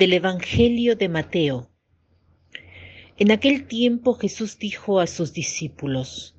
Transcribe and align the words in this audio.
Del 0.00 0.14
Evangelio 0.14 0.96
de 0.96 1.10
Mateo. 1.10 1.68
En 3.18 3.30
aquel 3.30 3.66
tiempo 3.66 4.14
Jesús 4.14 4.58
dijo 4.58 4.98
a 4.98 5.06
sus 5.06 5.34
discípulos, 5.34 6.34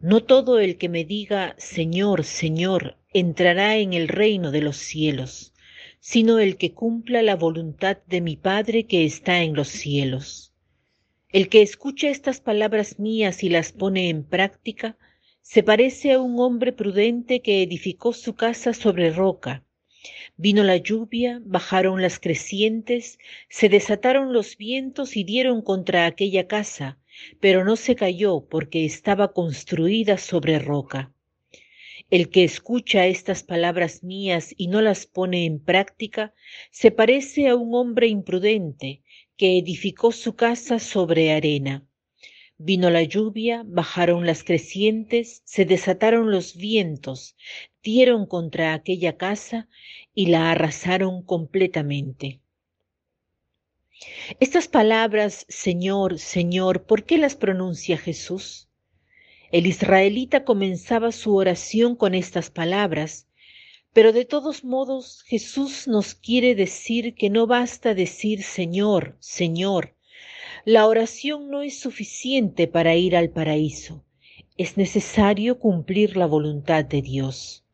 No 0.00 0.22
todo 0.22 0.60
el 0.60 0.78
que 0.78 0.88
me 0.88 1.04
diga, 1.04 1.56
Señor, 1.58 2.22
Señor, 2.22 2.98
entrará 3.12 3.76
en 3.76 3.92
el 3.92 4.06
reino 4.06 4.52
de 4.52 4.60
los 4.60 4.76
cielos, 4.76 5.52
sino 5.98 6.38
el 6.38 6.56
que 6.56 6.74
cumpla 6.74 7.22
la 7.22 7.34
voluntad 7.34 7.98
de 8.06 8.20
mi 8.20 8.36
Padre 8.36 8.86
que 8.86 9.04
está 9.04 9.42
en 9.42 9.54
los 9.54 9.66
cielos. 9.66 10.54
El 11.32 11.48
que 11.48 11.60
escucha 11.60 12.08
estas 12.08 12.40
palabras 12.40 13.00
mías 13.00 13.42
y 13.42 13.48
las 13.48 13.72
pone 13.72 14.10
en 14.10 14.22
práctica, 14.22 14.96
se 15.40 15.64
parece 15.64 16.12
a 16.12 16.20
un 16.20 16.38
hombre 16.38 16.72
prudente 16.72 17.42
que 17.42 17.64
edificó 17.64 18.12
su 18.12 18.36
casa 18.36 18.72
sobre 18.72 19.10
roca 19.10 19.64
Vino 20.36 20.64
la 20.64 20.76
lluvia, 20.76 21.40
bajaron 21.44 22.02
las 22.02 22.18
crecientes, 22.18 23.18
se 23.48 23.68
desataron 23.68 24.32
los 24.32 24.56
vientos 24.56 25.16
y 25.16 25.24
dieron 25.24 25.62
contra 25.62 26.06
aquella 26.06 26.46
casa, 26.48 26.98
pero 27.40 27.64
no 27.64 27.76
se 27.76 27.94
cayó 27.94 28.46
porque 28.48 28.84
estaba 28.84 29.32
construida 29.32 30.18
sobre 30.18 30.58
roca. 30.58 31.12
El 32.10 32.28
que 32.30 32.44
escucha 32.44 33.06
estas 33.06 33.42
palabras 33.42 34.02
mías 34.02 34.54
y 34.56 34.66
no 34.66 34.82
las 34.82 35.06
pone 35.06 35.44
en 35.46 35.60
práctica, 35.60 36.34
se 36.70 36.90
parece 36.90 37.48
a 37.48 37.56
un 37.56 37.74
hombre 37.74 38.08
imprudente 38.08 39.02
que 39.36 39.58
edificó 39.58 40.12
su 40.12 40.34
casa 40.36 40.78
sobre 40.78 41.32
arena. 41.32 41.86
Vino 42.64 42.90
la 42.90 43.02
lluvia, 43.02 43.64
bajaron 43.66 44.24
las 44.24 44.44
crecientes, 44.44 45.42
se 45.44 45.64
desataron 45.64 46.30
los 46.30 46.54
vientos, 46.54 47.34
dieron 47.82 48.24
contra 48.24 48.72
aquella 48.72 49.16
casa 49.16 49.68
y 50.14 50.26
la 50.26 50.52
arrasaron 50.52 51.22
completamente. 51.24 52.40
Estas 54.38 54.68
palabras, 54.68 55.44
Señor, 55.48 56.20
Señor, 56.20 56.86
¿por 56.86 57.02
qué 57.02 57.18
las 57.18 57.34
pronuncia 57.34 57.98
Jesús? 57.98 58.68
El 59.50 59.66
israelita 59.66 60.44
comenzaba 60.44 61.10
su 61.10 61.34
oración 61.34 61.96
con 61.96 62.14
estas 62.14 62.48
palabras, 62.50 63.26
pero 63.92 64.12
de 64.12 64.24
todos 64.24 64.62
modos 64.62 65.24
Jesús 65.26 65.88
nos 65.88 66.14
quiere 66.14 66.54
decir 66.54 67.16
que 67.16 67.28
no 67.28 67.48
basta 67.48 67.92
decir 67.92 68.44
Señor, 68.44 69.16
Señor, 69.18 69.96
la 70.64 70.86
oración 70.86 71.50
no 71.50 71.62
es 71.62 71.80
suficiente 71.80 72.68
para 72.68 72.94
ir 72.94 73.16
al 73.16 73.30
paraíso. 73.30 74.04
Es 74.56 74.76
necesario 74.76 75.58
cumplir 75.58 76.16
la 76.16 76.26
voluntad 76.26 76.84
de 76.84 77.02
Dios. 77.02 77.64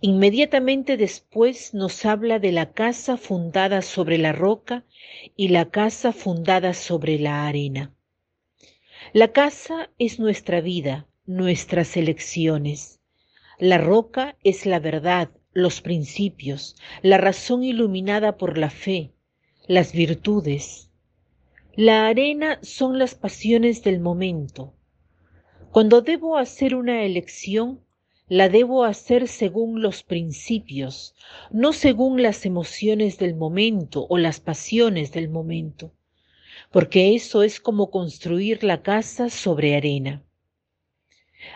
Inmediatamente 0.00 0.96
después 0.96 1.72
nos 1.72 2.04
habla 2.04 2.40
de 2.40 2.50
la 2.50 2.72
casa 2.72 3.16
fundada 3.16 3.80
sobre 3.82 4.18
la 4.18 4.32
roca 4.32 4.84
y 5.36 5.48
la 5.48 5.70
casa 5.70 6.12
fundada 6.12 6.74
sobre 6.74 7.18
la 7.20 7.46
arena. 7.46 7.94
La 9.12 9.28
casa 9.28 9.90
es 9.98 10.18
nuestra 10.18 10.60
vida, 10.60 11.06
nuestras 11.26 11.96
elecciones. 11.96 13.00
La 13.58 13.78
roca 13.78 14.36
es 14.42 14.66
la 14.66 14.80
verdad, 14.80 15.30
los 15.52 15.80
principios, 15.80 16.76
la 17.02 17.18
razón 17.18 17.62
iluminada 17.62 18.36
por 18.36 18.58
la 18.58 18.70
fe, 18.70 19.12
las 19.68 19.92
virtudes, 19.92 20.89
la 21.80 22.08
arena 22.08 22.58
son 22.60 22.98
las 22.98 23.14
pasiones 23.14 23.82
del 23.82 24.00
momento. 24.00 24.74
Cuando 25.72 26.02
debo 26.02 26.36
hacer 26.36 26.74
una 26.74 27.04
elección, 27.04 27.80
la 28.28 28.50
debo 28.50 28.84
hacer 28.84 29.28
según 29.28 29.80
los 29.80 30.02
principios, 30.02 31.14
no 31.50 31.72
según 31.72 32.22
las 32.22 32.44
emociones 32.44 33.16
del 33.16 33.34
momento 33.34 34.06
o 34.10 34.18
las 34.18 34.40
pasiones 34.40 35.12
del 35.12 35.30
momento, 35.30 35.94
porque 36.70 37.14
eso 37.14 37.42
es 37.42 37.60
como 37.60 37.90
construir 37.90 38.62
la 38.62 38.82
casa 38.82 39.30
sobre 39.30 39.74
arena. 39.74 40.22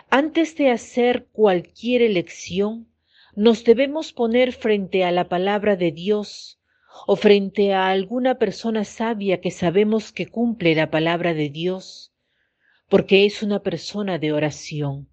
Antes 0.09 0.55
de 0.55 0.71
hacer 0.71 1.27
cualquier 1.33 2.01
elección, 2.01 2.87
nos 3.35 3.63
debemos 3.63 4.11
poner 4.11 4.53
frente 4.53 5.03
a 5.03 5.11
la 5.11 5.29
palabra 5.29 5.75
de 5.75 5.91
Dios 5.91 6.54
o 7.07 7.15
frente 7.15 7.73
a 7.73 7.89
alguna 7.89 8.35
persona 8.35 8.83
sabia 8.83 9.41
que 9.41 9.51
sabemos 9.51 10.11
que 10.11 10.27
cumple 10.27 10.75
la 10.75 10.89
palabra 10.89 11.33
de 11.33 11.49
Dios, 11.49 12.13
porque 12.89 13.25
es 13.25 13.43
una 13.43 13.59
persona 13.61 14.17
de 14.19 14.31
oración. 14.31 15.09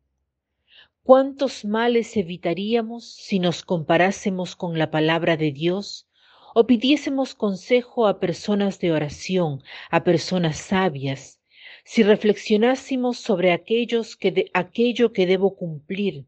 ¿Cuántos 1.02 1.64
males 1.64 2.16
evitaríamos 2.16 3.12
si 3.14 3.38
nos 3.40 3.62
comparásemos 3.62 4.54
con 4.54 4.78
la 4.78 4.90
palabra 4.90 5.36
de 5.36 5.50
Dios 5.50 6.08
o 6.54 6.66
pidiésemos 6.66 7.34
consejo 7.34 8.06
a 8.06 8.20
personas 8.20 8.78
de 8.78 8.92
oración, 8.92 9.62
a 9.90 10.04
personas 10.04 10.58
sabias, 10.58 11.40
si 11.84 12.02
reflexionásemos 12.02 13.18
sobre 13.18 13.52
aquello 13.52 15.12
que 15.12 15.26
debo 15.26 15.56
cumplir, 15.56 16.26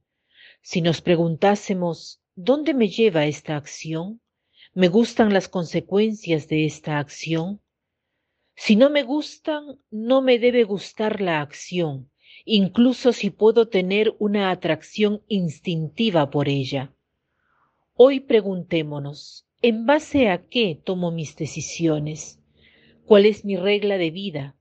si 0.62 0.81
nos 0.81 1.00
preguntásemos 1.00 2.20
¿dónde 2.34 2.75
me 2.75 2.88
lleva 2.88 3.26
esta 3.26 3.56
acción? 3.56 4.20
¿Me 4.76 4.88
gustan 4.88 5.32
las 5.32 5.48
consecuencias 5.48 6.48
de 6.48 6.66
esta 6.66 6.98
acción? 6.98 7.60
Si 8.56 8.74
no 8.74 8.90
me 8.90 9.04
gustan, 9.04 9.78
no 9.92 10.20
me 10.20 10.40
debe 10.40 10.64
gustar 10.64 11.20
la 11.20 11.40
acción, 11.40 12.10
incluso 12.44 13.12
si 13.12 13.30
puedo 13.30 13.68
tener 13.68 14.16
una 14.18 14.50
atracción 14.50 15.22
instintiva 15.28 16.28
por 16.28 16.48
ella. 16.48 16.92
Hoy 17.94 18.18
preguntémonos, 18.18 19.46
¿en 19.62 19.86
base 19.86 20.28
a 20.28 20.42
qué 20.48 20.76
tomo 20.84 21.12
mis 21.12 21.36
decisiones? 21.36 22.40
¿Cuál 23.06 23.26
es 23.26 23.44
mi 23.44 23.56
regla 23.56 23.96
de 23.96 24.10
vida? 24.10 24.56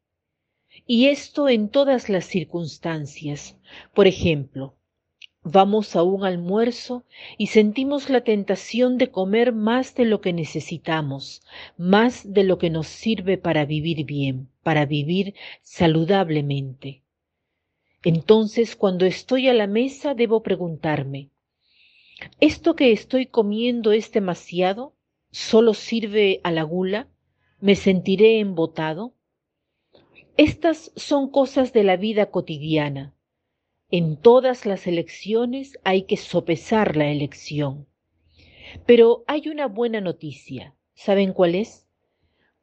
Y 0.86 1.08
esto 1.08 1.50
en 1.50 1.70
todas 1.70 2.08
las 2.10 2.26
circunstancias. 2.26 3.58
Por 3.96 4.06
ejemplo, 4.06 4.78
Vamos 5.46 5.98
a 5.98 6.04
un 6.04 6.24
almuerzo 6.24 7.04
y 7.38 7.48
sentimos 7.48 8.10
la 8.10 8.24
tentación 8.24 8.98
de 8.98 9.12
comer 9.12 9.52
más 9.52 9.94
de 9.94 10.06
lo 10.06 10.22
que 10.22 10.32
necesitamos, 10.32 11.42
más 11.78 12.34
de 12.34 12.46
lo 12.46 12.58
que 12.58 12.70
nos 12.70 12.88
sirve 12.88 13.38
para 13.38 13.66
vivir 13.66 14.06
bien, 14.06 14.48
para 14.64 14.86
vivir 14.86 15.34
saludablemente. 15.62 17.04
Entonces, 18.06 18.78
cuando 18.78 19.06
estoy 19.06 19.50
a 19.50 19.54
la 19.54 19.68
mesa, 19.68 20.14
debo 20.14 20.44
preguntarme, 20.44 21.30
¿esto 22.40 22.78
que 22.78 22.94
estoy 22.94 23.26
comiendo 23.26 23.92
es 23.92 24.14
demasiado? 24.14 24.94
¿Solo 25.30 25.74
sirve 25.74 26.40
a 26.44 26.52
la 26.52 26.64
gula? 26.64 27.10
¿Me 27.60 27.76
sentiré 27.76 28.40
embotado? 28.40 29.14
Estas 30.38 30.94
son 30.96 31.30
cosas 31.30 31.74
de 31.74 31.84
la 31.84 31.98
vida 31.98 32.28
cotidiana 32.28 33.14
en 33.96 34.18
todas 34.18 34.66
las 34.66 34.88
elecciones 34.88 35.78
hay 35.84 36.06
que 36.06 36.18
sopesar 36.18 36.98
la 36.98 37.12
elección. 37.12 37.86
Pero 38.88 39.24
hay 39.28 39.50
una 39.50 39.68
buena 39.68 40.02
noticia. 40.02 40.74
¿Saben 40.96 41.32
cuál 41.32 41.54
es? 41.54 41.86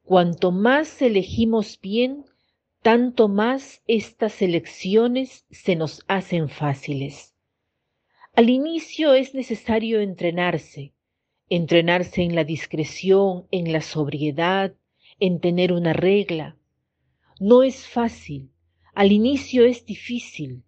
Cuanto 0.03 0.51
más 0.51 1.01
elegimos 1.01 1.79
bien, 1.81 2.25
tanto 2.83 3.29
más 3.29 3.81
estas 3.87 4.43
elecciones 4.43 5.47
se 5.53 5.77
nos 5.77 6.03
hacen 6.09 6.49
fáciles. 6.49 7.37
Al 8.35 8.51
inicio 8.51 9.15
es 9.15 9.33
necesario 9.33 10.01
entrenarse, 10.01 10.95
entrenarse 11.49 12.23
en 12.23 12.35
la 12.35 12.43
discreción, 12.43 13.47
en 13.53 13.71
la 13.71 13.83
sobriedad, 13.83 14.75
en 15.21 15.39
tener 15.39 15.73
una 15.73 15.93
regla. 15.93 16.57
No 17.39 17.63
es 17.63 17.87
fácil, 17.87 18.51
al 18.95 19.13
inicio 19.13 19.65
es 19.65 19.87
difícil, 19.87 20.65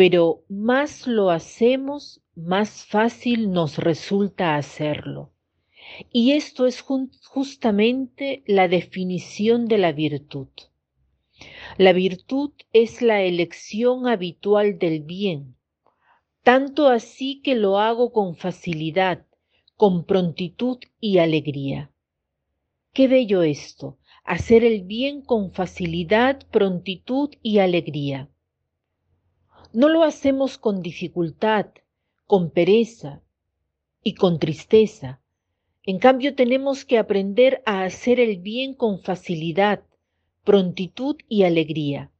pero 0.00 0.46
más 0.48 1.06
lo 1.06 1.28
hacemos, 1.28 2.22
más 2.34 2.86
fácil 2.86 3.50
nos 3.50 3.76
resulta 3.76 4.56
hacerlo. 4.56 5.34
Y 6.10 6.32
esto 6.32 6.66
es 6.66 6.80
justamente 6.80 8.42
la 8.46 8.66
definición 8.66 9.68
de 9.68 9.76
la 9.76 9.92
virtud. 9.92 10.48
La 11.76 11.92
virtud 11.92 12.52
es 12.72 13.02
la 13.02 13.20
elección 13.20 14.08
habitual 14.08 14.78
del 14.78 15.02
bien, 15.02 15.56
tanto 16.44 16.88
así 16.88 17.42
que 17.42 17.54
lo 17.54 17.78
hago 17.78 18.10
con 18.10 18.36
facilidad, 18.36 19.26
con 19.76 20.06
prontitud 20.06 20.78
y 20.98 21.18
alegría. 21.18 21.92
Qué 22.94 23.06
bello 23.06 23.42
esto, 23.42 23.98
hacer 24.24 24.64
el 24.64 24.80
bien 24.80 25.20
con 25.20 25.52
facilidad, 25.52 26.40
prontitud 26.50 27.34
y 27.42 27.58
alegría. 27.58 28.30
No 29.72 29.88
lo 29.88 30.02
hacemos 30.02 30.58
con 30.58 30.82
dificultad, 30.82 31.66
con 32.26 32.50
pereza 32.50 33.22
y 34.02 34.14
con 34.14 34.40
tristeza. 34.40 35.20
En 35.84 36.00
cambio 36.00 36.34
tenemos 36.34 36.84
que 36.84 36.98
aprender 36.98 37.62
a 37.66 37.84
hacer 37.84 38.18
el 38.18 38.38
bien 38.38 38.74
con 38.74 39.00
facilidad, 39.00 39.84
prontitud 40.42 41.16
y 41.28 41.44
alegría. 41.44 42.10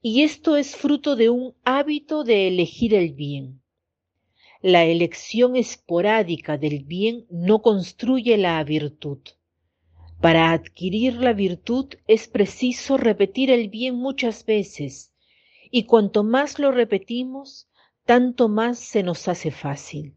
Y 0.00 0.22
esto 0.22 0.56
es 0.56 0.74
fruto 0.74 1.14
de 1.14 1.30
un 1.30 1.54
hábito 1.62 2.24
de 2.24 2.48
elegir 2.48 2.94
el 2.94 3.12
bien. 3.12 3.62
La 4.60 4.84
elección 4.84 5.54
esporádica 5.54 6.58
del 6.58 6.82
bien 6.82 7.26
no 7.30 7.62
construye 7.62 8.36
la 8.36 8.62
virtud. 8.64 9.18
Para 10.20 10.50
adquirir 10.50 11.14
la 11.14 11.32
virtud 11.32 11.94
es 12.08 12.26
preciso 12.26 12.96
repetir 12.96 13.52
el 13.52 13.68
bien 13.68 13.94
muchas 13.94 14.44
veces, 14.44 15.11
y 15.72 15.84
cuanto 15.84 16.22
más 16.22 16.58
lo 16.58 16.70
repetimos, 16.70 17.66
tanto 18.04 18.48
más 18.48 18.78
se 18.78 19.02
nos 19.02 19.26
hace 19.26 19.50
fácil. 19.50 20.14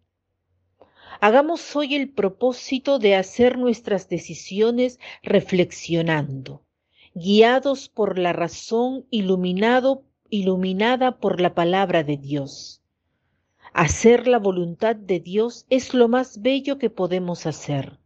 Hagamos 1.22 1.75
hoy 1.78 1.96
el 1.96 2.12
propósito 2.12 3.00
de 3.00 3.16
hacer 3.16 3.57
nuestras 3.57 4.10
decisiones 4.10 5.00
reflexionando, 5.24 6.66
guiados 7.13 7.88
por 7.88 8.19
la 8.19 8.34
razón, 8.34 9.06
iluminado, 9.10 10.04
iluminada 10.30 11.19
por 11.19 11.40
la 11.40 11.56
palabra 11.56 12.04
de 12.04 12.18
Dios. 12.18 12.84
Hacer 13.74 14.28
la 14.28 14.40
voluntad 14.40 14.98
de 14.98 15.22
Dios 15.22 15.66
es 15.69 15.94
lo 15.94 16.10
más 16.10 16.42
bello 16.42 16.78
que 16.78 16.90
podemos 16.90 17.46
hacer. 17.46 17.98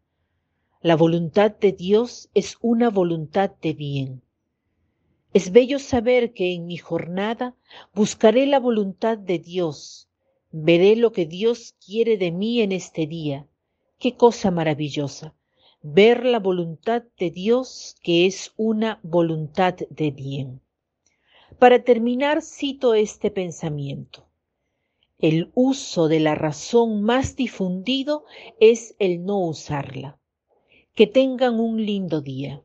La 0.81 0.95
voluntad 0.95 1.51
de 1.51 1.71
Dios 1.71 2.29
es 2.35 2.57
una 2.61 2.91
voluntad 2.91 3.51
de 3.59 3.73
bien. 3.73 4.21
Es 5.31 5.51
bello 5.51 5.77
saber 5.77 6.33
que 6.33 6.53
en 6.53 6.65
mi 6.65 6.77
jornada 6.77 7.55
buscaré 7.93 8.47
la 8.47 8.59
voluntad 8.59 9.15
de 9.15 9.37
Dios, 9.37 10.09
veré 10.51 10.95
lo 10.95 11.11
que 11.11 11.27
Dios 11.27 11.75
quiere 11.85 12.17
de 12.17 12.31
mí 12.31 12.61
en 12.61 12.71
este 12.71 13.05
día. 13.05 13.47
Qué 13.99 14.15
cosa 14.15 14.49
maravillosa, 14.49 15.35
ver 15.83 16.25
la 16.25 16.39
voluntad 16.39 17.03
de 17.19 17.29
Dios 17.29 17.95
que 18.01 18.25
es 18.25 18.53
una 18.57 18.99
voluntad 19.03 19.75
de 19.91 20.09
bien. 20.09 20.61
Para 21.59 21.83
terminar, 21.83 22.41
cito 22.41 22.95
este 22.95 23.29
pensamiento. 23.29 24.25
El 25.19 25.51
uso 25.53 26.07
de 26.07 26.21
la 26.21 26.33
razón 26.33 27.03
más 27.03 27.35
difundido 27.35 28.23
es 28.59 28.95
el 28.97 29.25
no 29.25 29.45
usarla. 29.45 30.17
Que 30.95 31.05
tengan 31.05 31.59
un 31.59 31.85
lindo 31.85 32.21
día. 32.21 32.63